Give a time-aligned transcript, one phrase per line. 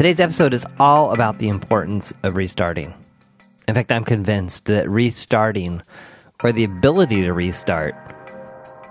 [0.00, 2.94] Today's episode is all about the importance of restarting.
[3.68, 5.82] In fact, I'm convinced that restarting,
[6.42, 7.94] or the ability to restart,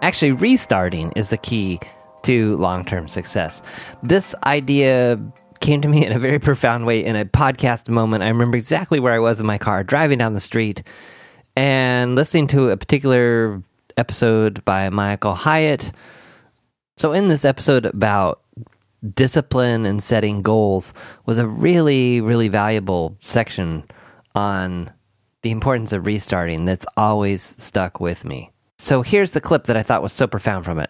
[0.03, 1.79] actually, restarting is the key
[2.25, 3.63] to long term success.
[4.03, 5.19] This idea
[5.61, 8.21] came to me in a very profound way in a podcast moment.
[8.21, 10.83] I remember exactly where I was in my car driving down the street
[11.55, 13.63] and listening to a particular
[13.97, 15.91] episode by Michael Hyatt.
[16.97, 18.41] So, in this episode about
[19.13, 20.93] discipline and setting goals,
[21.25, 23.83] was a really, really valuable section
[24.35, 24.91] on
[25.41, 28.51] the importance of restarting that's always stuck with me.
[28.77, 30.89] So, here's the clip that I thought was so profound from it.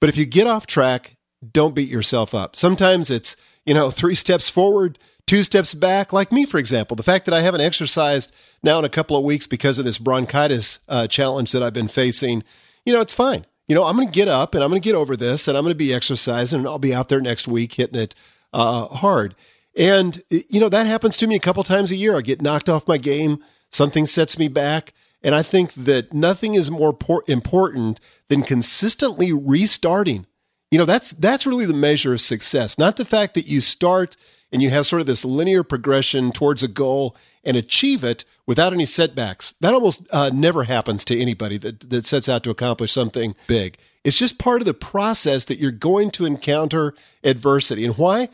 [0.00, 1.16] But if you get off track,
[1.52, 2.56] don't beat yourself up.
[2.56, 6.12] Sometimes it's, you know, three steps forward, two steps back.
[6.12, 9.24] Like me, for example, the fact that I haven't exercised now in a couple of
[9.24, 12.42] weeks because of this bronchitis uh, challenge that I've been facing,
[12.84, 13.46] you know, it's fine.
[13.70, 15.56] You know, I'm going to get up and I'm going to get over this and
[15.56, 18.16] I'm going to be exercising and I'll be out there next week hitting it
[18.52, 19.36] uh, hard.
[19.76, 22.16] And, you know, that happens to me a couple times a year.
[22.16, 23.38] I get knocked off my game,
[23.70, 24.92] something sets me back.
[25.22, 30.26] And I think that nothing is more por- important than consistently restarting.
[30.70, 34.16] You know, that's that's really the measure of success, not the fact that you start
[34.52, 38.72] and you have sort of this linear progression towards a goal and achieve it without
[38.72, 39.54] any setbacks.
[39.60, 43.78] That almost uh, never happens to anybody that, that sets out to accomplish something big.
[44.04, 47.84] It's just part of the process that you're going to encounter adversity.
[47.84, 48.28] And why?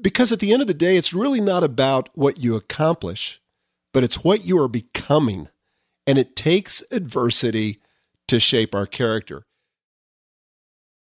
[0.00, 3.40] Because at the end of the day, it's really not about what you accomplish,
[3.92, 5.48] but it's what you are becoming.
[6.06, 7.80] And it takes adversity
[8.28, 9.44] to shape our character.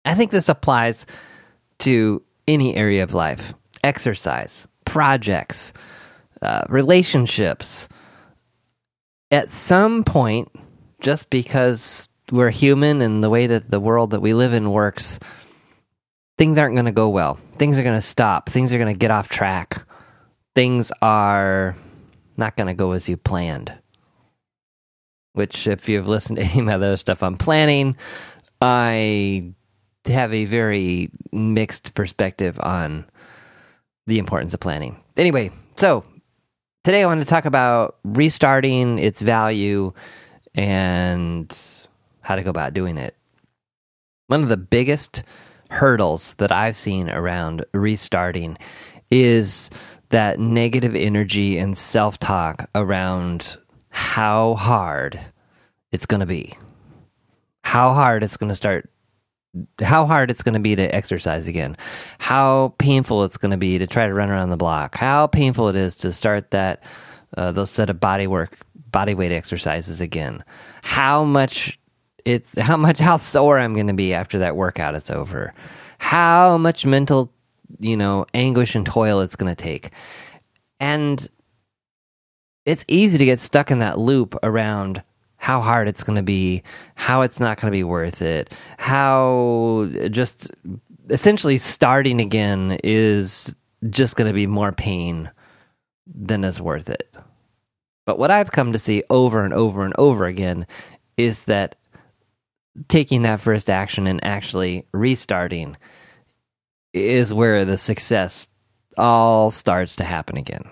[0.06, 1.06] I think this applies
[1.80, 5.74] to any area of life exercise, projects,
[6.42, 7.90] uh, relationships.
[9.32, 10.52] At some point,
[11.00, 15.20] just because we're human and the way that the world that we live in works,
[16.38, 17.40] things aren't going to go well.
[17.58, 18.50] Things are going to stop.
[18.50, 19.84] Things are going to get off track.
[20.54, 21.76] Things are
[22.38, 23.74] not going to go as you planned.
[25.34, 27.96] Which, if you've listened to any of my other stuff on planning,
[28.62, 29.54] I
[30.08, 33.06] have a very mixed perspective on
[34.08, 35.02] the importance of planning.
[35.18, 36.04] Anyway, so
[36.84, 39.94] today I want to talk about restarting its value
[40.56, 41.56] and
[42.22, 43.16] how to go about doing it.
[44.28, 45.24] One of the biggest
[45.70, 48.58] hurdles that I've seen around restarting
[49.10, 49.70] is
[50.10, 53.58] that negative energy and self talk around
[53.90, 55.20] how hard
[55.92, 56.58] it's going to be,
[57.64, 58.90] how hard it's going to start
[59.82, 61.76] how hard it's going to be to exercise again,
[62.20, 65.70] how painful it's going to be to try to run around the block, how painful
[65.70, 66.84] it is to start that
[67.38, 68.58] uh, those set of body work,
[68.92, 70.44] body weight exercises again,
[70.84, 71.80] how much
[72.24, 75.54] it's how much how sore I'm going to be after that workout is over,
[75.98, 77.34] how much mental
[77.80, 79.92] you know anguish and toil it's going to take,
[80.80, 81.28] and
[82.66, 85.04] it's easy to get stuck in that loop around
[85.42, 86.62] how hard it's going to be,
[86.94, 90.52] how it's not going to be worth it, how just
[91.10, 93.56] essentially starting again is
[93.90, 95.32] just going to be more pain
[96.06, 97.12] than is worth it.
[98.06, 100.68] But what I've come to see over and over and over again
[101.18, 101.76] is that
[102.88, 105.76] taking that first action and actually restarting
[106.94, 108.48] is where the success
[108.96, 110.70] all starts to happen again.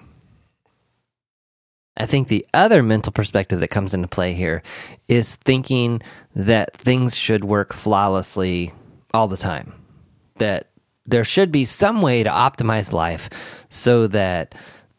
[2.00, 4.64] I think the other mental perspective that comes into play here
[5.10, 6.02] is thinking
[6.34, 8.74] that things should work flawlessly
[9.14, 9.74] all the time.
[10.36, 10.70] That
[11.06, 13.30] there should be some way to optimize life
[13.70, 14.56] so that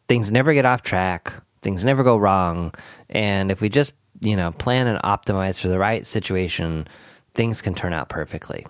[0.09, 2.75] things never get off track, things never go wrong,
[3.09, 6.87] and if we just, you know, plan and optimize for the right situation,
[7.35, 8.67] things can turn out perfectly.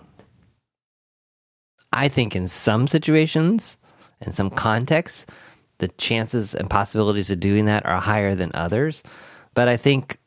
[1.91, 3.77] I think in some situations,
[4.21, 5.25] in some contexts,
[5.81, 9.03] the chances and possibilities of doing that are higher than others.
[9.53, 10.17] But I think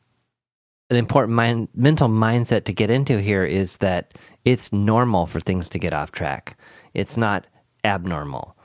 [0.89, 5.69] an important mind, mental mindset to get into here is that it's normal for things
[5.69, 6.57] to get off track.
[6.93, 7.47] It's not
[7.83, 8.55] abnormal.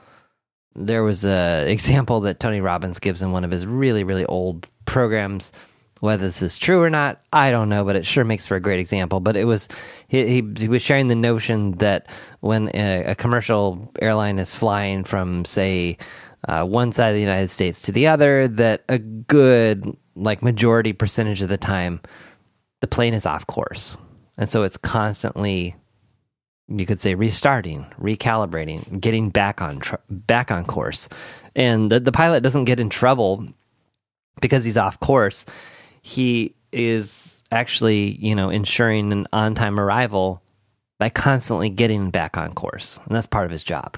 [0.75, 4.67] There was a example that Tony Robbins gives in one of his really really old
[4.85, 5.51] programs.
[5.99, 8.59] Whether this is true or not, I don't know, but it sure makes for a
[8.59, 9.19] great example.
[9.19, 9.67] But it was
[10.07, 12.07] he he, he was sharing the notion that
[12.39, 15.97] when a, a commercial airline is flying from say
[16.47, 20.93] uh, one side of the United States to the other, that a good like majority
[20.93, 22.01] percentage of the time
[22.81, 23.97] the plane is off course,
[24.37, 25.75] and so it's constantly
[26.67, 31.09] you could say restarting, recalibrating, getting back on tr- back on course,
[31.55, 33.45] and the, the pilot doesn't get in trouble
[34.41, 35.45] because he's off course.
[36.01, 40.41] He is actually you know ensuring an on time arrival
[40.97, 43.97] by constantly getting back on course, and that's part of his job.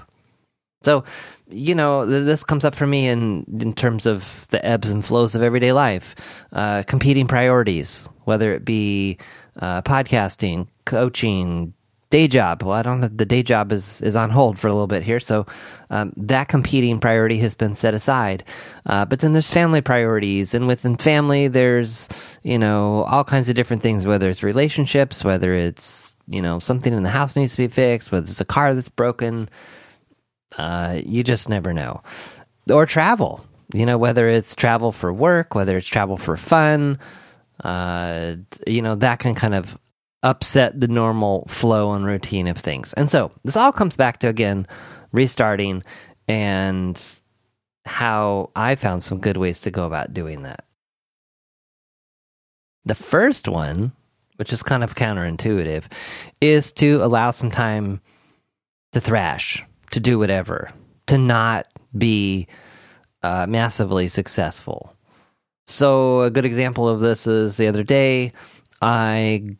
[0.84, 1.04] So,
[1.48, 5.04] you know, th- this comes up for me in in terms of the ebbs and
[5.04, 6.14] flows of everyday life,
[6.52, 9.18] uh, competing priorities, whether it be
[9.60, 11.74] uh, podcasting, coaching,
[12.14, 12.62] day job.
[12.62, 13.08] Well, I don't know.
[13.08, 15.18] The day job is, is on hold for a little bit here.
[15.18, 15.46] So
[15.90, 18.44] um, that competing priority has been set aside.
[18.86, 20.54] Uh, but then there's family priorities.
[20.54, 22.08] And within family, there's,
[22.42, 26.92] you know, all kinds of different things, whether it's relationships, whether it's, you know, something
[26.92, 29.48] in the house needs to be fixed, whether it's a car that's broken.
[30.58, 32.02] Uh, you just never know.
[32.70, 36.98] Or travel, you know, whether it's travel for work, whether it's travel for fun.
[37.62, 38.36] Uh,
[38.66, 39.78] you know, that can kind of
[40.22, 42.92] upset the normal flow and routine of things.
[42.94, 44.66] And so this all comes back to again
[45.12, 45.82] restarting
[46.26, 47.00] and
[47.84, 50.64] how I found some good ways to go about doing that.
[52.86, 53.92] The first one,
[54.36, 55.84] which is kind of counterintuitive,
[56.40, 58.00] is to allow some time
[58.92, 59.62] to thrash,
[59.94, 60.70] to do whatever,
[61.06, 62.48] to not be
[63.22, 64.94] uh, massively successful.
[65.66, 68.32] So, a good example of this is the other day,
[68.82, 69.56] I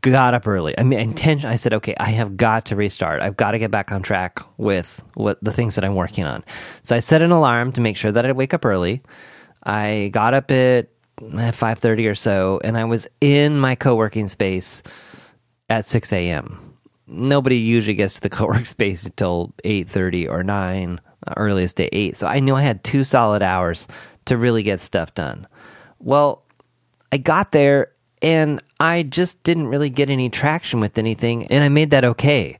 [0.00, 0.76] got up early.
[0.76, 1.48] I mean, intention.
[1.48, 3.22] I said, okay, I have got to restart.
[3.22, 6.44] I've got to get back on track with what the things that I'm working on.
[6.82, 9.02] So I set an alarm to make sure that I'd wake up early.
[9.62, 10.88] I got up at
[11.52, 14.82] five thirty or so, and I was in my co-working space
[15.70, 16.73] at six a.m.
[17.06, 21.00] Nobody usually gets to the co-work space until eight thirty or nine,
[21.36, 22.16] earliest at eight.
[22.16, 23.88] So I knew I had two solid hours
[24.26, 25.46] to really get stuff done.
[25.98, 26.42] Well,
[27.12, 27.92] I got there
[28.22, 32.58] and I just didn't really get any traction with anything, and I made that okay.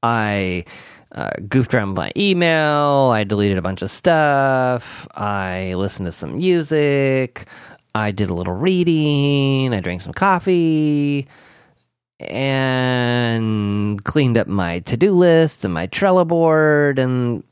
[0.00, 0.64] I
[1.12, 6.36] uh, goofed around my email, I deleted a bunch of stuff, I listened to some
[6.36, 7.48] music,
[7.96, 11.26] I did a little reading, I drank some coffee,
[12.18, 17.42] and cleaned up my to do list and my Trello board, and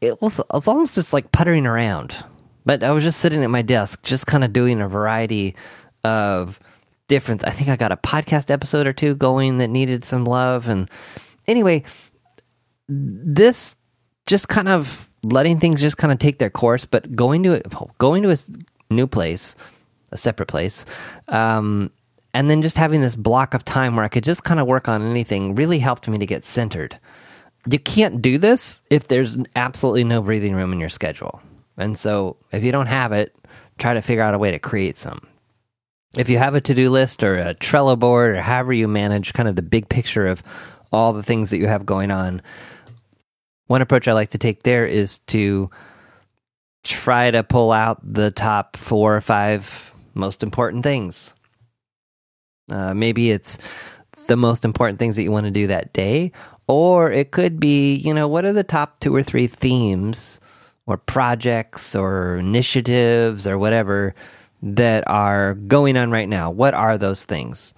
[0.00, 2.24] it was, almost just like puttering around.
[2.64, 5.56] But I was just sitting at my desk, just kind of doing a variety
[6.04, 6.60] of
[7.08, 7.46] different.
[7.46, 10.68] I think I got a podcast episode or two going that needed some love.
[10.68, 10.90] And
[11.46, 11.82] anyway,
[12.88, 13.76] this
[14.26, 17.66] just kind of letting things just kind of take their course, but going to it,
[17.98, 18.36] going to a
[18.90, 19.56] new place,
[20.10, 20.84] a separate place,
[21.28, 21.90] um,
[22.34, 24.88] and then just having this block of time where I could just kind of work
[24.88, 26.98] on anything really helped me to get centered.
[27.70, 31.40] You can't do this if there's absolutely no breathing room in your schedule.
[31.76, 33.34] And so if you don't have it,
[33.78, 35.20] try to figure out a way to create some
[36.16, 39.32] if you have a to do list or a Trello board or however you manage
[39.32, 40.42] kind of the big picture of
[40.92, 42.42] all the things that you have going on,
[43.66, 45.70] one approach I like to take there is to
[46.84, 51.32] try to pull out the top four or five most important things.
[52.68, 53.58] Uh, maybe it's
[54.28, 56.32] the most important things that you want to do that day,
[56.66, 60.40] or it could be, you know, what are the top two or three themes
[60.86, 64.14] or projects or initiatives or whatever
[64.62, 66.50] that are going on right now.
[66.50, 67.74] What are those things?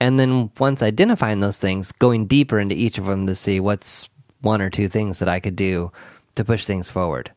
[0.00, 4.08] And then once identifying those things, going deeper into each of them to see what's
[4.40, 5.92] one or two things that I could do
[6.34, 7.30] to push things forward.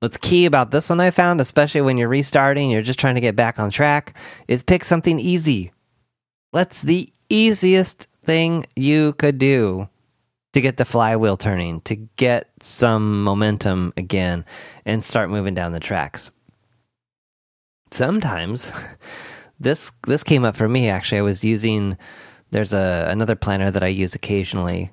[0.00, 3.20] What's key about this one I found, especially when you're restarting, you're just trying to
[3.20, 4.16] get back on track,
[4.46, 5.72] is pick something easy.
[6.56, 9.90] What's the easiest thing you could do
[10.54, 14.46] to get the flywheel turning, to get some momentum again,
[14.86, 16.30] and start moving down the tracks?
[17.90, 18.72] sometimes
[19.60, 21.18] this this came up for me actually.
[21.18, 21.98] I was using
[22.52, 24.92] there's a another planner that I use occasionally.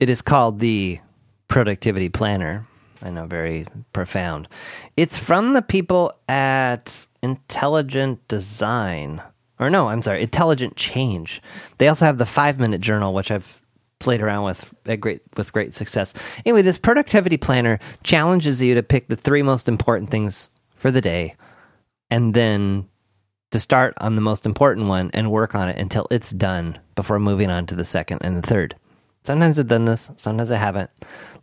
[0.00, 0.98] It is called the
[1.46, 2.66] Productivity Planner.
[3.00, 4.48] I know, very profound.
[4.96, 9.22] It's from the people at Intelligent Design.
[9.60, 11.42] Or no, I'm sorry, Intelligent Change.
[11.78, 13.60] They also have the 5-minute journal which I've
[13.98, 16.14] played around with at great with great success.
[16.46, 21.00] Anyway, this productivity planner challenges you to pick the three most important things for the
[21.00, 21.34] day
[22.10, 22.88] and then
[23.50, 27.18] to start on the most important one and work on it until it's done before
[27.18, 28.76] moving on to the second and the third.
[29.24, 30.90] Sometimes I've done this, sometimes I haven't.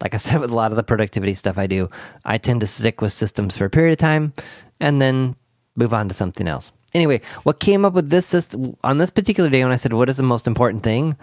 [0.02, 1.90] Like I've said with a lot of the productivity stuff I do,
[2.24, 4.34] I tend to stick with systems for a period of time
[4.80, 5.36] and then
[5.76, 6.72] move on to something else.
[6.96, 10.10] Anyway, what came up with this system on this particular day when I said, What
[10.10, 11.18] is the most important thing?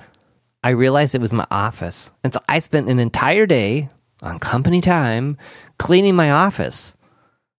[0.62, 2.12] I realized it was my office.
[2.22, 3.88] And so I spent an entire day
[4.20, 5.38] on company time
[5.78, 6.94] cleaning my office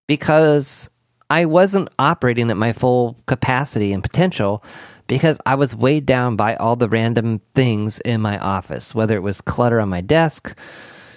[0.07, 0.91] because
[1.31, 4.63] I wasn't operating at my full capacity and potential
[5.07, 9.23] because I was weighed down by all the random things in my office, whether it
[9.23, 10.55] was clutter on my desk,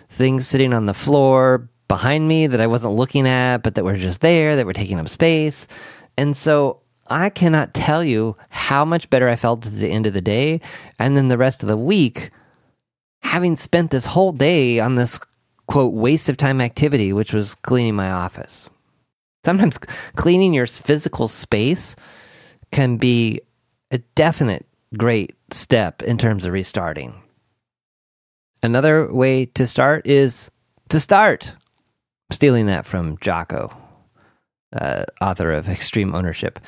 [0.09, 3.99] things sitting on the floor behind me that I wasn't looking at, but that were
[3.99, 5.69] just there, that were taking up space.
[6.17, 10.13] And so I cannot tell you how much better I felt at the end of
[10.15, 10.61] the day.
[10.99, 12.31] And then the rest of the week,
[13.23, 15.21] having spent this whole day on this
[15.67, 18.69] quote waste of time activity, which was cleaning my office.
[19.45, 19.79] Sometimes
[20.17, 21.95] cleaning your physical space
[22.73, 23.41] can be
[23.91, 27.23] a definite great step in terms of restarting.
[28.63, 30.51] Another way to start is
[30.89, 31.55] to start.
[32.33, 33.71] stealing that from Jocko,
[34.73, 36.59] uh, author of Extreme Ownership.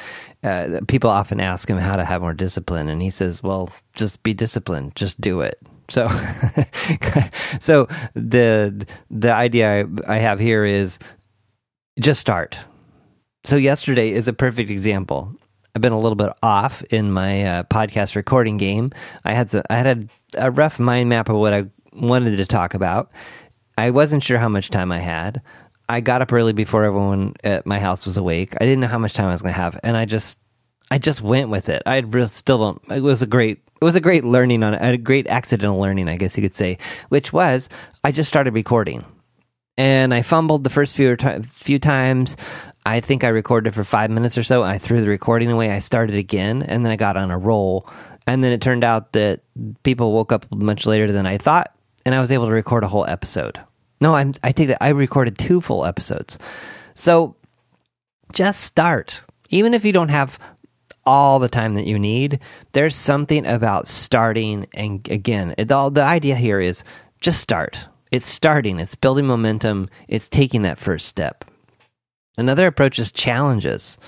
[0.42, 4.22] Uh, people often ask him how to have more discipline, and he says, "Well, just
[4.22, 4.96] be disciplined.
[4.96, 5.58] Just do it."
[5.90, 6.08] So,
[7.60, 10.98] so the the idea I, I have here is
[11.98, 12.58] just start.
[13.44, 15.32] So yesterday is a perfect example.
[15.74, 18.90] I've been a little bit off in my uh, podcast recording game.
[19.24, 19.86] I had some, I had
[20.36, 23.10] a, a rough mind map of what I wanted to talk about.
[23.76, 25.40] I wasn't sure how much time I had.
[25.88, 28.54] I got up early before everyone at my house was awake.
[28.60, 30.38] I didn't know how much time I was going to have, and I just
[30.90, 31.82] I just went with it.
[31.86, 32.82] I still don't.
[32.90, 33.60] It was a great.
[33.80, 36.78] It was a great learning on a great accidental learning, I guess you could say,
[37.10, 37.68] which was
[38.02, 39.04] I just started recording,
[39.76, 42.36] and I fumbled the first few few times.
[42.84, 44.62] I think I recorded for five minutes or so.
[44.62, 45.70] I threw the recording away.
[45.70, 47.88] I started again, and then I got on a roll.
[48.26, 49.40] And then it turned out that
[49.84, 52.88] people woke up much later than I thought, and I was able to record a
[52.88, 53.58] whole episode.
[54.00, 56.38] No, I'm, I take that I recorded two full episodes.
[56.94, 57.36] So
[58.32, 59.24] just start.
[59.50, 60.38] Even if you don't have
[61.04, 62.38] all the time that you need,
[62.72, 64.66] there's something about starting.
[64.74, 66.84] And again, it, the idea here is
[67.20, 67.88] just start.
[68.10, 71.44] It's starting, it's building momentum, it's taking that first step.
[72.38, 73.98] Another approach is challenges.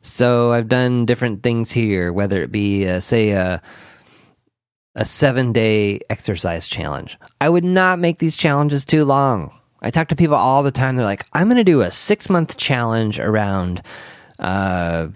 [0.00, 3.62] So I've done different things here, whether it be, uh, say, a
[4.94, 7.18] a seven day exercise challenge.
[7.40, 9.58] I would not make these challenges too long.
[9.80, 10.96] I talk to people all the time.
[10.96, 13.82] They're like, I'm going to do a six month challenge around,
[14.38, 15.08] uh,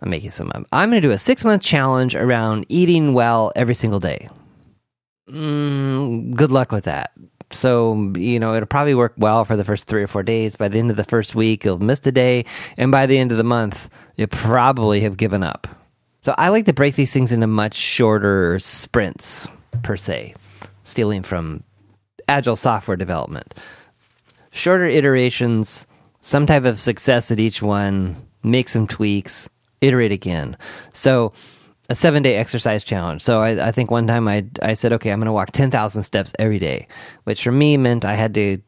[0.00, 0.64] I'm making some, up.
[0.72, 4.28] I'm going to do a six month challenge around eating well every single day.
[5.28, 7.12] Mm, good luck with that.
[7.50, 10.56] So, you know, it'll probably work well for the first three or four days.
[10.56, 12.44] By the end of the first week, you'll miss a day.
[12.76, 15.66] And by the end of the month, you'll probably have given up.
[16.28, 19.48] So I like to break these things into much shorter sprints,
[19.82, 20.34] per se,
[20.84, 21.62] stealing from
[22.28, 23.54] agile software development.
[24.52, 25.86] Shorter iterations,
[26.20, 29.48] some type of success at each one, make some tweaks,
[29.80, 30.58] iterate again.
[30.92, 31.32] So
[31.88, 33.22] a seven day exercise challenge.
[33.22, 36.02] So I, I, think one time I, I said, okay, I'm going to walk 10,000
[36.02, 36.88] steps every day,
[37.24, 38.60] which for me meant I had to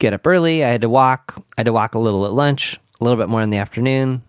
[0.00, 0.62] get up early.
[0.62, 1.36] I had to walk.
[1.56, 4.22] I had to walk a little at lunch, a little bit more in the afternoon,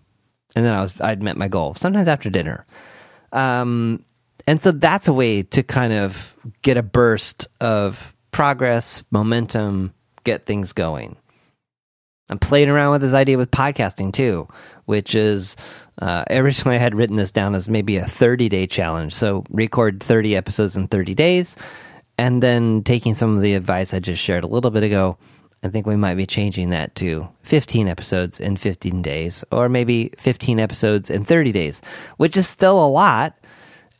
[0.54, 1.74] and then I was I'd met my goal.
[1.74, 2.66] Sometimes after dinner,
[3.32, 4.04] um,
[4.46, 9.92] and so that's a way to kind of get a burst of progress, momentum,
[10.24, 11.16] get things going.
[12.30, 14.48] I'm playing around with this idea with podcasting too,
[14.86, 15.56] which is
[16.00, 19.14] uh, originally I had written this down as maybe a 30 day challenge.
[19.14, 21.56] So record 30 episodes in 30 days,
[22.18, 25.18] and then taking some of the advice I just shared a little bit ago
[25.62, 30.12] I think we might be changing that to 15 episodes in 15 days, or maybe
[30.18, 31.80] 15 episodes in 30 days,
[32.16, 33.36] which is still a lot.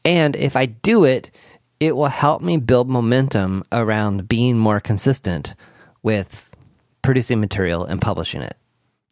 [0.05, 1.31] And if I do it,
[1.79, 5.55] it will help me build momentum around being more consistent
[6.03, 6.51] with
[7.01, 8.57] producing material and publishing it.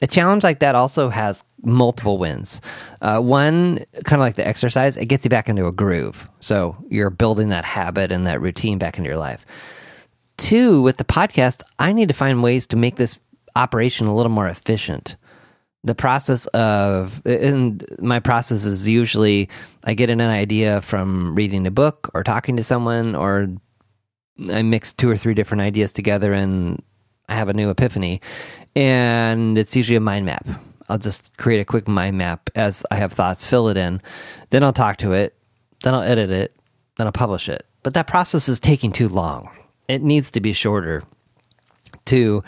[0.02, 2.61] A challenge like that also has multiple wins.
[3.02, 6.28] Uh, one, kind of like the exercise, it gets you back into a groove.
[6.40, 9.47] So you're building that habit and that routine back into your life
[10.41, 13.21] two, with the podcast, I need to find ways to make this
[13.55, 15.17] operation a little more efficient.
[15.85, 19.49] The process of, and my process is usually
[19.85, 23.49] I get an idea from reading a book or talking to someone, or
[24.51, 26.83] I mix two or three different ideas together and
[27.29, 28.21] I have a new epiphany.
[28.75, 30.47] And it's usually a mind map.
[30.89, 34.03] I'll just create a quick mind map as I have thoughts, fill it in.
[34.51, 35.37] Then I'll talk to it.
[35.83, 36.57] Then I'll edit it.
[36.99, 37.67] Then I'll publish it.
[37.83, 39.51] But that process is taking too long
[39.91, 41.03] it needs to be shorter
[42.07, 42.43] to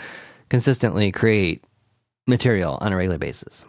[0.49, 1.65] consistently create
[2.27, 3.65] material on a regular basis.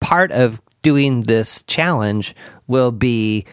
[0.00, 2.34] Part of doing this challenge
[2.66, 3.46] will be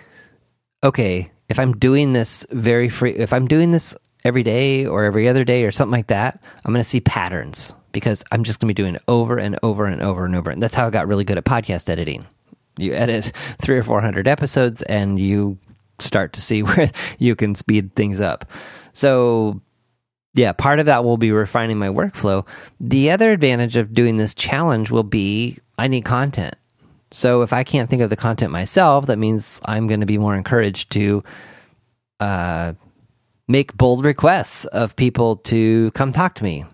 [0.83, 5.27] okay, if I'm doing this very free, if I'm doing this every day or every
[5.27, 8.67] other day or something like that, I'm going to see patterns because I'm just going
[8.67, 10.49] to be doing it over and over and over and over.
[10.49, 12.25] And that's how I got really good at podcast editing.
[12.77, 15.57] You edit three or 400 episodes and you
[15.99, 18.45] start to see where you can speed things up.
[18.93, 19.61] So,
[20.33, 22.47] yeah, part of that will be refining my workflow.
[22.79, 26.55] The other advantage of doing this challenge will be I need content.
[27.11, 30.17] So, if I can't think of the content myself, that means I'm going to be
[30.17, 31.23] more encouraged to
[32.19, 32.73] uh,
[33.47, 36.65] make bold requests of people to come talk to me.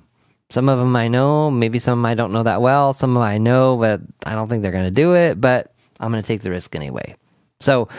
[0.50, 2.93] Some of them I know, maybe some I don't know that well.
[2.93, 5.74] Some of them I know, but I don't think they're going to do it, but
[6.00, 7.15] I'm going to take the risk anyway.
[7.59, 7.89] So,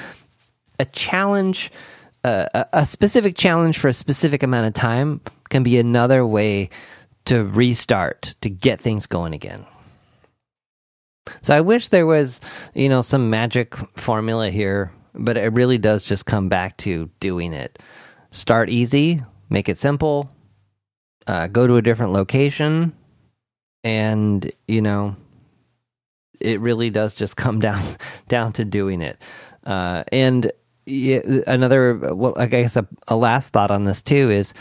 [0.78, 1.70] a challenge
[2.72, 6.70] a, specific challenge for a specific amount of time can be another way
[7.26, 9.66] to restart, to get things going again.
[11.42, 12.40] So I wish there was,
[12.74, 17.52] you know, some magic formula here, but it really does just come back to doing
[17.52, 17.78] it.
[18.30, 19.20] Start easy,
[19.50, 20.28] make it simple,
[21.26, 22.94] uh, go to a different location,
[23.84, 25.16] and you know,
[26.40, 27.82] it really does just come down
[28.28, 29.18] down to doing it.
[29.64, 30.50] Uh, and
[30.88, 34.54] yeah, another, well, I guess a, a last thought on this too is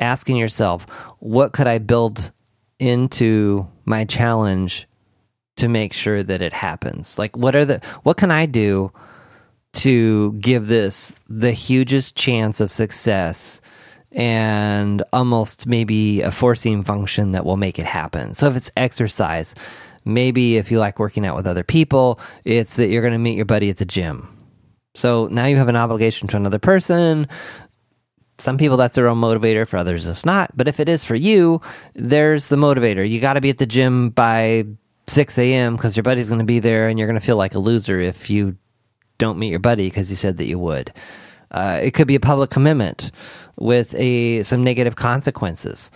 [0.00, 0.84] asking yourself,
[1.20, 2.32] what could I build
[2.78, 4.88] into my challenge
[5.56, 7.18] to make sure that it happens?
[7.18, 8.92] Like, what are the, what can I do
[9.72, 13.60] to give this the hugest chance of success
[14.10, 18.34] and almost maybe a forcing function that will make it happen?
[18.34, 19.54] So if it's exercise,
[20.04, 23.36] maybe if you like working out with other people, it's that you're going to meet
[23.36, 24.36] your buddy at the gym.
[24.94, 27.28] So now you have an obligation to another person.
[28.38, 30.56] Some people that's their own motivator for others it's not.
[30.56, 31.60] But if it is for you
[31.94, 33.08] there's the motivator.
[33.08, 34.64] You got to be at the gym by
[35.06, 37.54] 6 a.m because your buddy's going to be there and you're going to feel like
[37.54, 38.56] a loser if you
[39.18, 40.92] don't meet your buddy because you said that you would.
[41.50, 43.10] Uh, it could be a public commitment
[43.58, 45.90] with a some negative consequences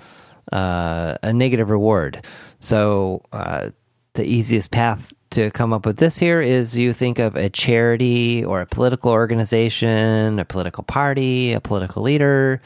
[0.53, 2.25] uh, a negative reward.
[2.61, 3.71] So uh,
[4.15, 8.45] the easiest path to come up with this here is you think of a charity
[8.45, 12.63] or a political organization, a political party, a political leader.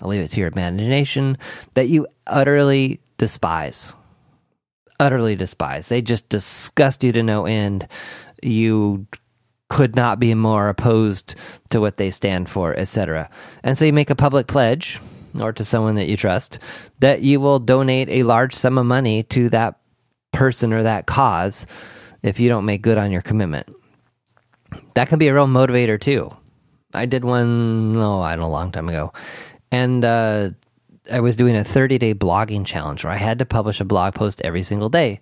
[0.00, 1.36] I'll leave it to your imagination
[1.74, 3.96] that you utterly despise.
[5.00, 5.88] Utterly despise.
[5.88, 7.88] They just disgust you to no end.
[8.40, 9.08] You
[9.68, 11.34] could not be more opposed
[11.70, 13.28] to what they stand for, etc.
[13.64, 15.00] And so you make a public pledge
[15.40, 16.60] or to someone that you trust
[17.00, 19.80] that you will donate a large sum of money to that
[20.30, 21.66] person or that cause
[22.26, 23.68] if you don't make good on your commitment.
[24.94, 26.34] That can be a real motivator too.
[26.92, 29.12] I did one, oh, I don't know, a long time ago.
[29.70, 30.50] And uh,
[31.10, 34.14] I was doing a 30 day blogging challenge where I had to publish a blog
[34.14, 35.20] post every single day.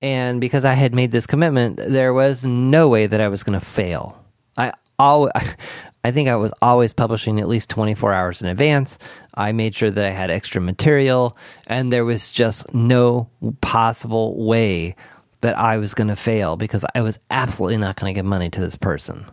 [0.00, 3.58] And because I had made this commitment, there was no way that I was going
[3.58, 4.24] to fail.
[4.56, 5.32] I always,
[6.04, 8.98] I think I was always publishing at least 24 hours in advance.
[9.34, 14.96] I made sure that I had extra material, and there was just no possible way
[15.42, 18.50] that I was going to fail because I was absolutely not going to give money
[18.50, 19.26] to this person.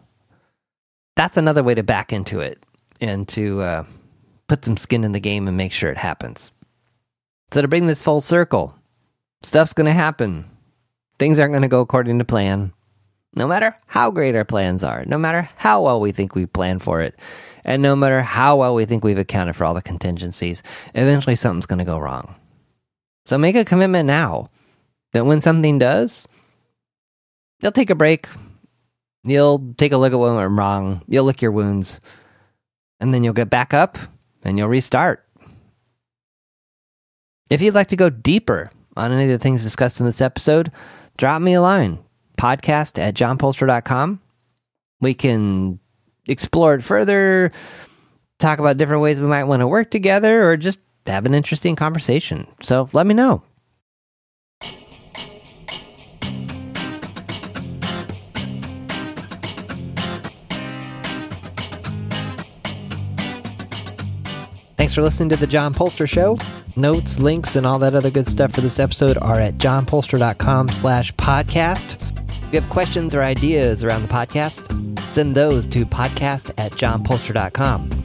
[1.16, 2.64] That's another way to back into it
[3.00, 3.84] and to uh,
[4.48, 6.52] put some skin in the game and make sure it happens.
[7.52, 8.76] So, to bring this full circle,
[9.42, 10.46] stuff's going to happen.
[11.18, 12.74] Things aren't going to go according to plan
[13.36, 16.80] no matter how great our plans are, no matter how well we think we plan
[16.80, 17.18] for it,
[17.64, 20.64] and no matter how well we think we've accounted for all the contingencies,
[20.96, 22.36] eventually something's going to go wrong.
[23.26, 24.50] So make a commitment now
[25.14, 26.28] that when something does,
[27.62, 28.28] you'll take a break,
[29.24, 32.00] you'll take a look at what went wrong, you'll lick your wounds,
[33.00, 33.98] and then you'll get back up
[34.44, 35.26] and you'll restart.
[37.50, 40.72] If you'd like to go deeper on any of the things discussed in this episode,
[41.18, 42.00] drop me a line
[42.38, 44.22] podcast at johnpoelstra.com.
[45.02, 45.80] We can
[46.28, 47.52] explore it further,
[48.38, 51.76] talk about different ways we might want to work together, or just have an interesting
[51.76, 52.48] conversation.
[52.62, 53.44] So let me know.
[64.80, 66.38] Thanks for listening to The John Poelstra Show.
[66.78, 71.14] Notes, links, and all that other good stuff for this episode are at johnpoelstra.com slash
[71.16, 72.02] podcast.
[72.46, 74.64] If you have questions or ideas around the podcast,
[75.14, 77.99] send those to podcast at johnpoelstra.com.